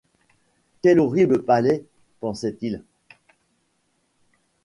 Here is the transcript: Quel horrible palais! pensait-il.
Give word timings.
Quel 0.81 0.99
horrible 0.99 1.43
palais! 1.45 1.85
pensait-il. 2.21 2.83